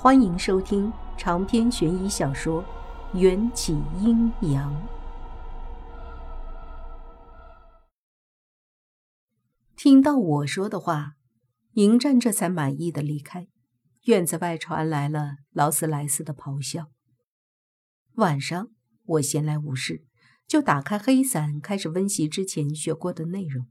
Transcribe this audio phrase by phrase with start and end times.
[0.00, 2.62] 欢迎收听长篇悬疑小说
[3.18, 4.72] 《缘起阴阳》。
[9.74, 11.14] 听到我说的话，
[11.72, 13.48] 迎战这才满意的离开。
[14.04, 16.86] 院子外传来了劳斯莱斯的咆哮。
[18.14, 18.68] 晚上
[19.04, 20.04] 我闲来无事，
[20.46, 23.66] 就打开黑伞，开始温习之前学过的内容。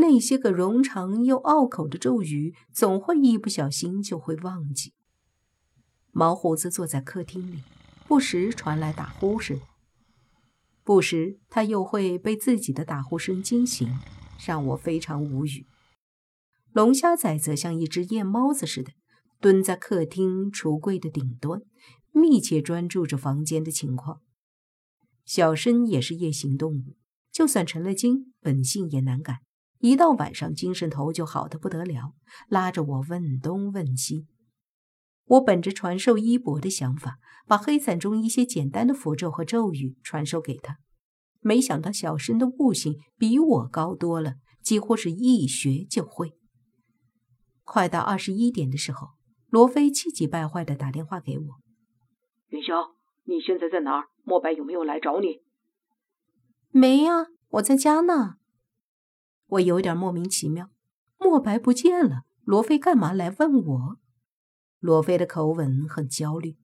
[0.00, 4.94] 那些个冗长又拗口的咒语，总会一不小心就会忘记。
[6.10, 7.62] 毛胡子坐在客厅里，
[8.08, 9.60] 不时传来打呼声，
[10.82, 13.88] 不时他又会被自己的打呼声惊醒，
[14.44, 15.66] 让我非常无语。
[16.72, 18.92] 龙虾仔则像一只夜猫子似的，
[19.40, 21.60] 蹲在客厅橱柜的顶端，
[22.12, 24.20] 密切专注着房间的情况。
[25.24, 26.96] 小生也是夜行动物，
[27.30, 29.42] 就算成了精，本性也难改。
[29.80, 32.12] 一到晚上，精神头就好的不得了，
[32.48, 34.26] 拉着我问东问西。
[35.24, 40.78] 我本着传授衣钵的想法，把黑伞中一些简单的符咒和咒语传授给他。
[41.40, 46.34] 没想到小申的悟性比我高多了，几乎是一学就会。
[47.64, 49.10] 快到二十一点的时候，
[49.48, 51.44] 罗非气急败坏的打电话给我
[52.50, 52.92] ：“云霄，
[53.24, 54.08] 你现在在哪儿？
[54.24, 55.40] 莫白有没有来找你
[56.70, 58.34] ？”“没呀，我在家呢。”
[59.50, 60.70] 我有点莫名其妙，
[61.18, 63.98] 墨白不见了，罗非干嘛来问我？
[64.78, 66.56] 罗非的口吻很焦虑。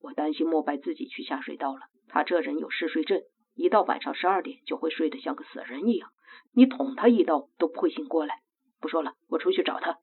[0.00, 3.20] 我担心墨白自己去下水道了，他这人有嗜睡症，
[3.54, 6.10] 一到晚上十二点就会睡得像个死人一样，
[6.52, 8.42] 你捅他一刀都不会醒过来。
[8.80, 9.98] 不说了，我出去找他。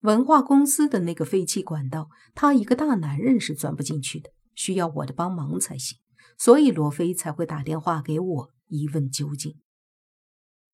[0.00, 5.98] 文化公司的那个废弃管道，他一个大男人是钻不进去的，需要我的帮忙才行，
[6.38, 8.50] 所以罗非才会打电话给我。
[8.72, 9.56] 一问究竟，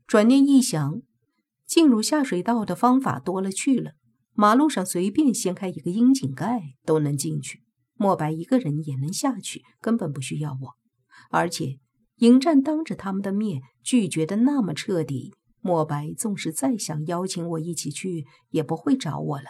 [0.07, 1.03] 转念一想，
[1.67, 3.93] 进入下水道的方法多了去了。
[4.35, 10.77] 马路上随便掀开一个窨井盖都能进去，莫白一个人也能下去，根本不需要我。
[11.31, 11.81] 而且
[12.19, 19.47] 迎战当着他们的面拒绝的那么彻底，莫白纵使再想邀请我一起去，也不会找我了。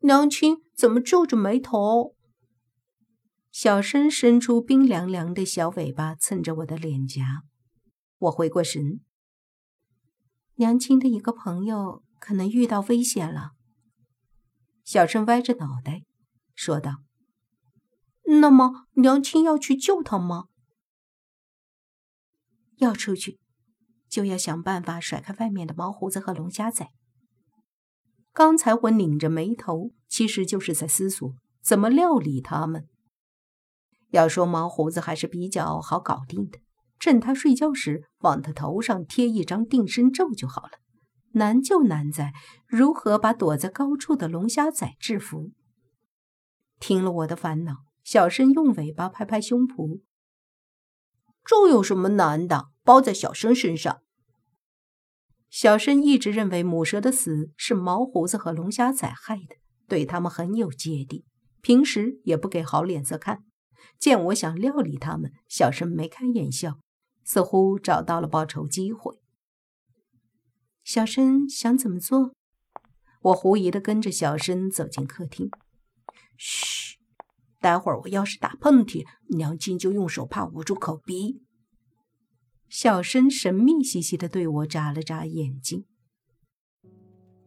[0.00, 2.16] 娘亲怎么皱着眉头？
[3.50, 7.42] 小生伸出冰凉凉的小尾巴，蹭着我的脸颊。
[8.18, 9.00] 我回过神，
[10.54, 13.52] 娘亲的一个朋友可能遇到危险了。
[14.84, 16.04] 小生歪着脑袋
[16.54, 17.02] 说道
[18.40, 20.44] ：“那么，娘亲要去救他吗？
[22.76, 23.40] 要出去，
[24.08, 26.88] 就要想办法甩开外面的毛胡子和龙虾仔。”
[28.32, 32.88] 刚才我拧着眉头，其实就是在思索怎么料理他们。
[34.10, 36.58] 要说毛胡子还是比较好搞定的，
[36.98, 40.70] 趁他睡觉时往他头上贴一张定身咒就好了。
[41.32, 42.32] 难就难在
[42.66, 45.52] 如何把躲在高处的龙虾仔制服。
[46.80, 50.00] 听了我的烦恼，小申用尾巴拍拍胸脯
[51.46, 52.70] ：“这有什么难的？
[52.82, 54.00] 包在小申身上。”
[55.48, 59.56] 小申一直认为母蛇的死是毛胡子和龙虾仔害的，
[59.86, 61.24] 对他们很有芥蒂，
[61.60, 63.44] 平时也不给好脸色看。
[63.98, 66.78] 见我想料理他们，小生眉开眼笑，
[67.24, 69.18] 似乎找到了报仇机会。
[70.82, 72.32] 小生想怎么做？
[73.22, 75.50] 我狐疑的跟着小生走进客厅。
[76.38, 76.98] 嘘，
[77.60, 81.42] 待会儿我要是打喷嚏，娘亲就用手帕捂住口鼻。
[82.68, 85.84] 小生神秘兮兮的对我眨了眨眼睛。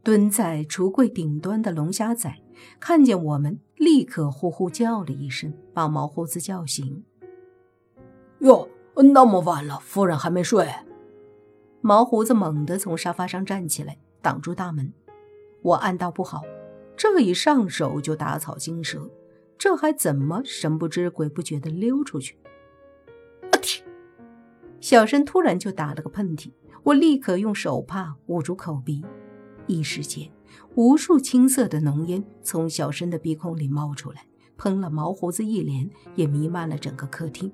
[0.03, 2.42] 蹲在橱柜顶端的龙虾仔
[2.79, 7.03] 看见我们，立刻呼呼叫了一声，把毛胡子叫醒。
[8.39, 8.67] 哟，
[9.13, 10.67] 那么晚了，夫人还没睡？
[11.81, 14.93] 毛胡子猛地从沙发上站起来，挡住大门。
[15.61, 16.41] 我暗道不好，
[16.95, 19.09] 这一上手就打草惊蛇，
[19.57, 22.37] 这还怎么神不知鬼不觉地溜出去？
[23.51, 23.85] 啊天！
[24.79, 26.51] 小申突然就打了个喷嚏，
[26.83, 29.05] 我立刻用手帕捂住口鼻。
[29.67, 30.29] 一时间，
[30.75, 34.25] 无数青色的浓烟从小申的鼻孔里冒出来，
[34.57, 37.51] 喷了毛胡子一脸，也弥漫了整个客厅。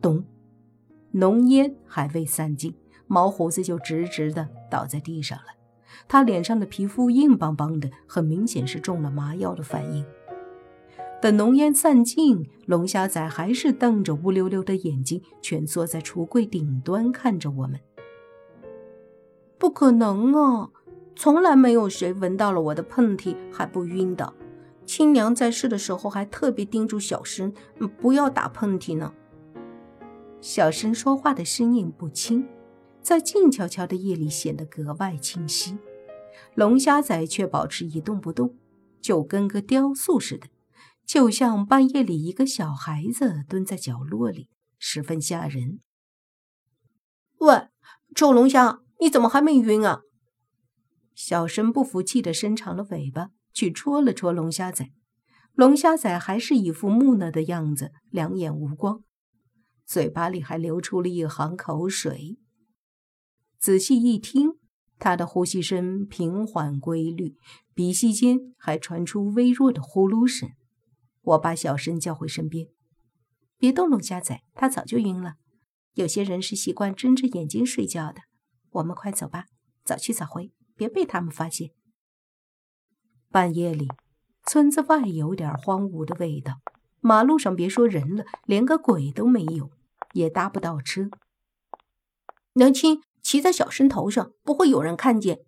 [0.00, 0.24] 咚！
[1.12, 2.74] 浓烟还未散尽，
[3.06, 5.44] 毛胡子就直直的倒在地上了。
[6.08, 10.04] 他脸上的皮肤硬邦邦的，很明显是中了麻药的反应。
[11.20, 17.78] 等浓烟散尽，龙虾仔还是瞪着乌溜溜的眼睛，蜷缩在橱柜顶端看着我们。
[19.58, 20.70] 不可能啊！
[21.14, 24.32] 从来没有谁闻到了我的喷嚏还不晕的。
[24.84, 27.52] 亲娘在世的时候还特别叮嘱小生
[28.00, 29.12] 不要打喷嚏呢。
[30.40, 32.48] 小生说话的声音不轻，
[33.00, 35.78] 在静悄悄的夜里显得格外清晰。
[36.54, 38.56] 龙虾仔却保持一动不动，
[39.00, 40.48] 就跟个雕塑似的，
[41.06, 44.48] 就像半夜里一个小孩子蹲在角落里，
[44.78, 45.78] 十分吓人。
[47.38, 47.68] 喂，
[48.14, 50.00] 臭龙虾，你怎么还没晕啊？
[51.14, 54.90] 小申不服气的伸长了尾巴去戳了戳龙虾仔，
[55.54, 59.02] 龙虾仔还是一副木讷的样子，两眼无光，
[59.84, 62.38] 嘴巴里还流出了一行口水。
[63.58, 64.60] 仔细一听。
[64.98, 67.34] 他的呼吸声平缓规律，
[67.74, 70.50] 鼻息间还传出微弱的呼噜声。
[71.22, 72.68] 我把小申叫回身边，
[73.58, 75.34] 别动龙虾仔，他早就晕了。
[75.94, 78.20] 有些人是习惯睁着眼睛睡觉的。
[78.70, 79.46] 我们快走吧，
[79.84, 81.70] 早去早回，别被他们发现。
[83.30, 83.88] 半夜里，
[84.44, 86.60] 村子外有点荒芜的味道，
[87.00, 89.70] 马路上别说人了，连个鬼都没有，
[90.12, 91.08] 也搭不到车。
[92.54, 93.02] 娘亲。
[93.24, 95.42] 骑在小申头上，不会有人看见。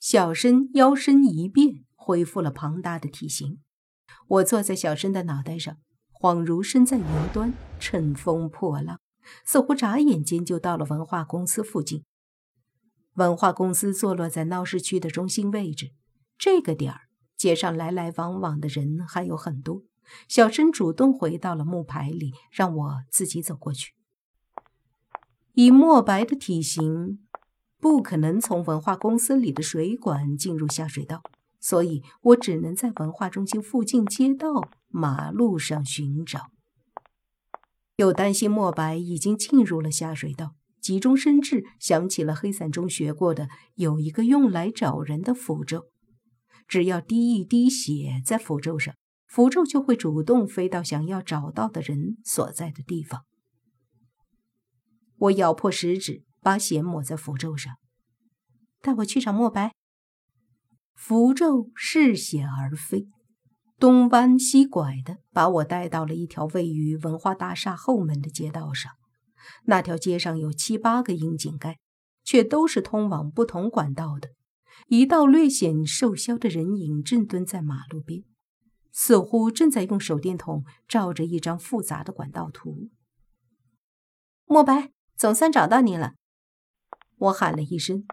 [0.00, 3.60] 小申腰身一变，恢复了庞大的体型。
[4.26, 5.76] 我坐在小申的脑袋上，
[6.10, 8.98] 恍如身在云端，乘风破浪，
[9.44, 12.02] 似乎眨眼间就到了文化公司附近。
[13.14, 15.92] 文化公司坐落在闹市区的中心位置，
[16.36, 17.02] 这个点儿
[17.36, 19.82] 街上来来往往的人还有很多。
[20.28, 23.94] 小申主动回到了木牌里，让我自己走过去。
[25.52, 27.24] 以墨白的体型，
[27.78, 31.22] 不可能从文化公司里的水管进入下水道，
[31.60, 36.50] 所以我只能在文化中心附近街道、马路上寻找。
[37.96, 45.86] 又担心墨白已经进入了下水道，急中生智，想起了黑伞中学过的有一个用来找人的符咒，
[46.68, 48.94] 只要滴一滴血在符咒上，
[49.26, 53.22] 符咒就会主动飞到想要找到的人所在的地方。
[55.16, 57.72] 我咬破食指，把血抹在符咒上。
[58.82, 59.72] 带我去找墨白。
[60.94, 63.08] 符咒嗜血而飞，
[63.78, 68.92] 东弯西拐的把我带到了一条位于文化大厦后门的街道上。
[69.64, 71.78] 那条街上有七八个窨井盖，
[72.22, 74.30] 却都是通往不同管道的。
[74.88, 78.24] 一道略显瘦削的人影正蹲在马路边，
[78.92, 82.90] 似乎正在用手电筒照着一张复杂的管道图。
[84.46, 84.90] 墨白。
[85.16, 86.14] 总算找到你了，
[87.18, 88.04] 我喊了一声，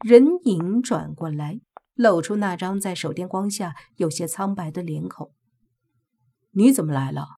[0.00, 1.60] 人影转过来，
[1.92, 5.30] 露出那张在手电光下有些苍白的脸孔。
[6.52, 7.36] 你怎么来了？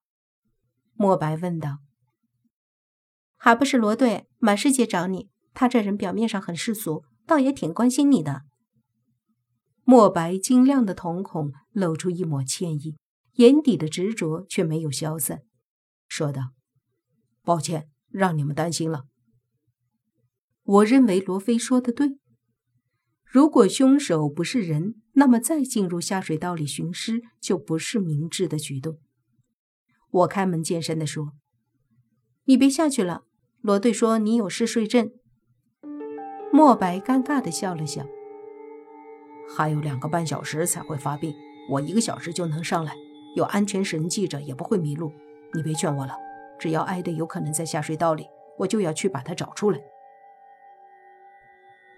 [0.95, 1.79] 莫白问道。
[3.43, 8.43] 还不是罗队满世界找你，他这人表面上很世俗，倒也挺关心你的。
[9.85, 12.97] 墨白晶亮的瞳孔露出一抹歉意，
[13.37, 15.41] 眼底的执着却没有消散，
[16.07, 16.53] 说道
[17.43, 19.05] ：“抱歉。”让你们担心了。
[20.65, 22.19] 我认为罗非说的对。
[23.25, 28.99] 如果凶手不是人，那么再进入下水道里寻尸就不是明智的举动。
[30.11, 31.35] 我开门见山地说
[32.47, 33.23] ：“你别下去了。”
[33.63, 35.11] 罗队说：“你有嗜睡症。”
[36.53, 38.07] 莫白尴尬地笑了笑
[39.57, 41.35] ：“还有两个半小时才会发病，
[41.71, 42.95] 我一个小时就能上来，
[43.37, 45.13] 有安全绳系着也不会迷路。
[45.53, 46.17] 你别劝我了。”
[46.59, 48.27] 只要艾德有可能在下水道里，
[48.59, 49.81] 我就要去把他找出来。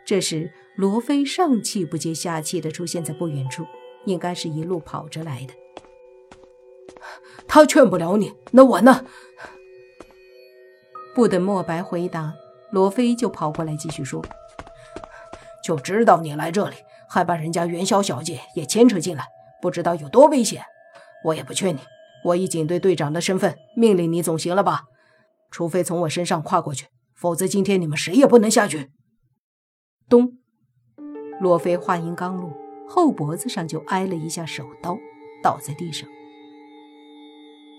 [0.05, 3.65] 这时，罗非上气不接下气地出现在不远处，
[4.05, 5.55] 应该是一路跑着来的。
[7.49, 9.05] 他劝不了你，那我呢？
[11.15, 12.35] 不等莫白回答，
[12.71, 14.25] 罗非就跑过来继续说
[15.63, 16.77] ：“就知道你来这里，
[17.09, 19.27] 还把人家元宵小姐也牵扯进来，
[19.61, 20.63] 不知道有多危险。
[21.25, 21.81] 我也不劝你。”
[22.25, 24.85] 我以警队队长的身份命令你总行了吧？
[25.51, 28.93] 除非从我身上跨过去，否则今天你们谁也不能下去。
[30.09, 30.39] 咚！
[31.41, 32.53] 罗非话音刚落，
[32.89, 34.97] 后脖子上就挨了一下手刀，
[35.43, 36.09] 倒在地上。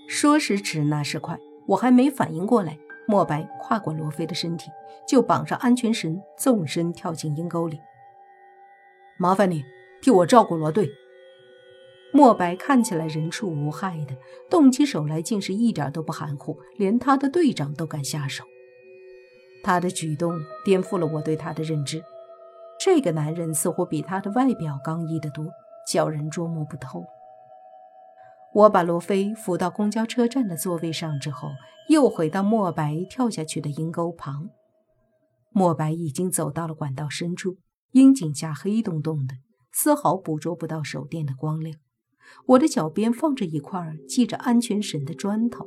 [0.06, 1.38] 说时迟，那时快，
[1.68, 4.70] 我还没反应过来，莫白跨过罗非的身体，
[5.06, 7.80] 就绑上安全绳，纵身跳进阴沟里。
[9.18, 9.62] 麻烦你
[10.02, 10.88] 替我照顾罗队。
[12.12, 14.16] 莫白看起来人畜无害的，
[14.48, 18.44] 动起手来竟是一点都不含糊，连他的队长都敢下手。
[19.64, 22.02] 他的举动颠覆了我对他的认知。
[22.78, 25.46] 这个男人似乎比他的外表刚毅得多，
[25.88, 27.04] 叫人捉摸不透。
[28.54, 31.50] 我把罗非扶到公交车站的座位上之后，
[31.88, 34.48] 又回到莫白跳下去的阴沟旁。
[35.50, 37.56] 莫白已经走到了管道深处，
[37.90, 39.34] 阴井下黑洞洞的，
[39.72, 41.76] 丝毫捕捉不到手电的光亮。
[42.46, 45.66] 我的脚边放着一块系着安全绳的砖头，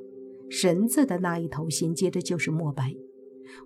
[0.49, 2.95] 绳子的那一头衔接的就是莫白。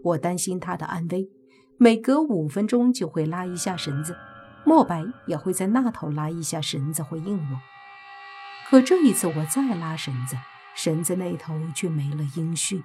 [0.04, 1.30] 我担心他的安危，
[1.78, 4.16] 每隔五分钟就会拉一下绳子。
[4.66, 7.71] 莫白也会在那头拉一下绳子回应我。
[8.72, 10.38] 可这一次我再拉绳子，
[10.74, 12.82] 绳子那头却没了音讯。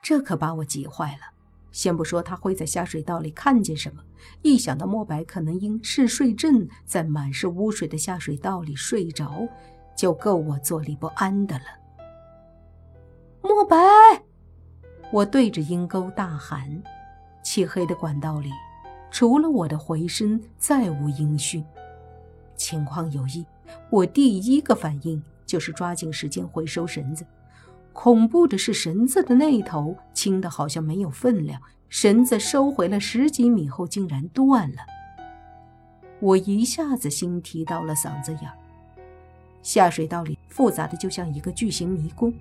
[0.00, 1.32] 这可把我急坏了。
[1.72, 4.04] 先不说他会在下水道里看见什么，
[4.42, 9.48] 一想到莫白可能因嗜睡症在满是污水的下水道里睡着，
[9.96, 11.64] 就够我坐立不安的了。
[13.42, 13.76] 莫白，
[15.10, 16.80] 我对着阴沟大喊。
[17.42, 18.52] 漆黑的管道里，
[19.10, 21.66] 除了我的回声，再无音讯。
[22.60, 23.44] 情况有异，
[23.88, 27.24] 我第一个反应就是抓紧时间回收绳子。
[27.94, 34.76] 恐怖的是，绳子的那一头轻的好像没有分量，绳子收回了十几米后竟然断了。
[36.20, 38.56] 我一下子心提到了嗓子眼儿。
[39.62, 42.32] 下水道里复杂的就像一个巨型迷宫，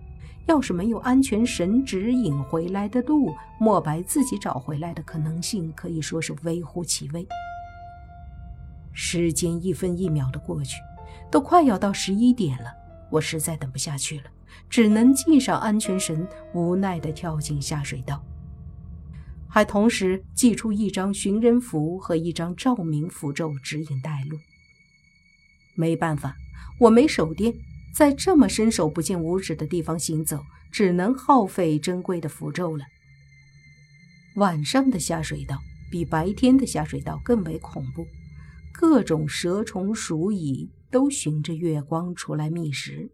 [0.47, 7.25] 要是没有安全绳指引回来的路，莫白自己找回来的可能性可以说是微乎其微。
[9.01, 10.75] 时间一分一秒的过去，
[11.31, 12.69] 都快要到十一点了，
[13.09, 14.25] 我实在等不下去了。
[14.69, 18.21] 只能系上安全绳，无奈地跳进下水道，
[19.47, 24.37] 还同时寄出一张寻人符和一张照明符咒指引带路。
[25.75, 26.35] 没办法，
[26.77, 27.53] 我没手电，
[27.95, 32.83] 在这么伸手不见五指的地方行走，只能耗费珍贵的符咒了。
[34.35, 35.57] 晚上的下水道
[35.89, 38.05] 比白天的下水道更为恐怖，
[38.79, 43.11] 各种蛇虫鼠蚁都循着月光出来觅食。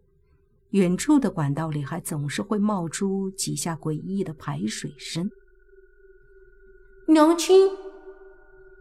[0.70, 5.28] 远处的管道里还总是会冒出几下诡异的排水声。
[7.08, 7.68] 娘亲，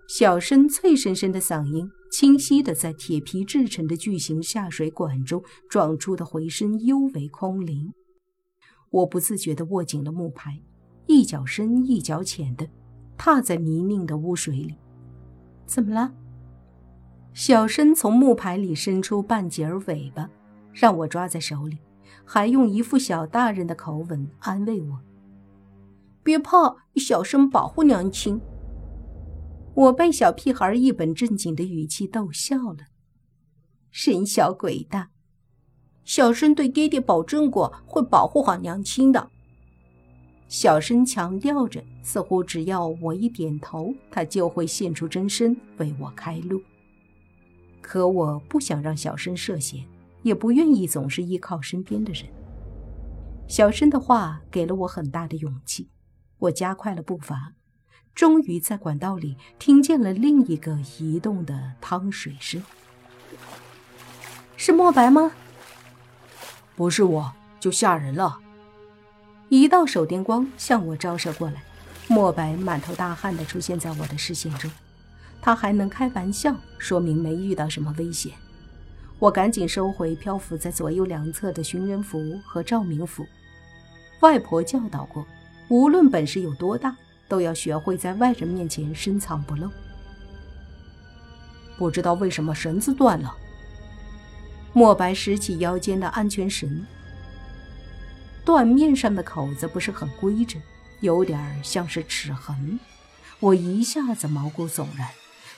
[0.08, 7.92] 小声脆生生的嗓音，清晰的在铁皮制成的巨型下水管中撞出的回声尤为空灵。
[8.92, 10.62] 我不自觉地握紧了木牌，
[11.08, 12.70] 一脚深一脚浅的
[13.18, 14.76] 踏在泥泞的污水里。
[15.66, 16.14] 怎么了？
[17.36, 20.30] 小申从木牌里伸出半截尾巴。
[20.72, 21.78] 让我抓在手里，
[22.24, 25.00] 还用一副小大人的口吻安慰我
[26.24, 28.40] ：“别怕，小生保护娘亲。”
[29.76, 32.80] 我被小屁孩一本正经的语气逗笑了。
[33.92, 35.10] 神小鬼大，
[36.06, 39.30] 小生对爹爹保证过会保护好娘亲的。
[40.48, 46.62] 小申强调着，似乎只要我一点头，他就会现出真身为我开路。
[47.86, 49.86] 可我不想让小申涉险。
[50.26, 52.26] 也不愿意总是依靠身边的人。
[53.48, 55.88] 小申的话给了我很大的勇气，
[56.40, 57.54] 我加快了步伐，
[58.16, 62.64] 终于在管道里听见了另一个移动的汤水声。
[64.58, 65.32] 是墨白吗？
[66.76, 68.40] 不是我，就吓人了。
[69.50, 71.64] 一道手电光向我照射过来，
[72.08, 74.72] 墨白满头大汗地出现在我的视线中。
[75.46, 78.32] 他还能开玩笑，说明没遇到什么危险。
[79.20, 83.24] 我赶紧收回漂浮在左右两侧的寻人符和照明符。
[84.22, 85.24] 外婆教导过，
[85.68, 86.98] 无论本事有多大，
[87.28, 89.70] 都要学会在外人面前深藏不露。
[91.78, 93.32] 不知道为什么绳子断了。
[94.74, 96.84] 莫白拾起腰间的安全绳，
[98.44, 100.60] 断面上的口子不是很规整，
[101.02, 102.80] 有点像是齿痕。
[103.40, 105.08] 我一下子毛骨悚然，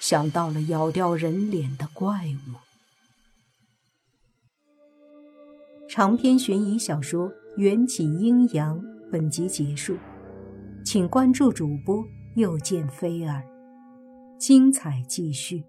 [0.09, 2.55] 想到了咬掉人脸的怪物。
[5.89, 8.79] 长篇悬疑小说《缘起阴阳》
[9.11, 9.97] 本集结束，
[10.85, 12.01] 请关注主播
[12.37, 13.43] 又见菲儿，
[14.39, 15.61] 精彩继续。